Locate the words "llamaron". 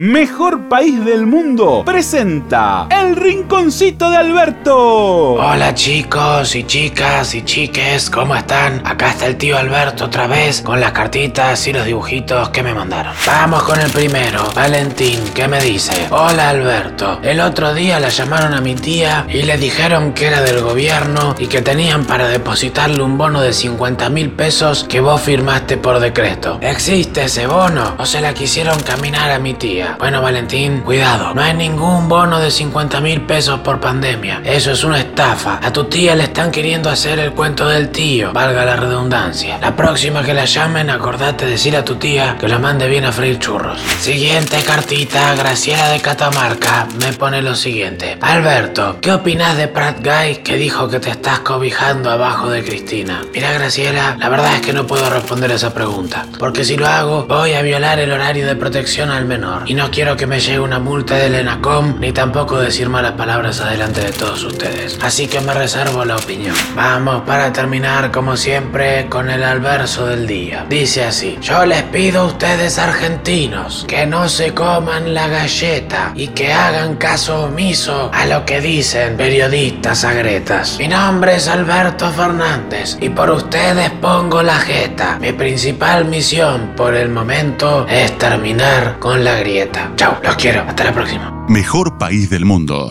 18.10-18.54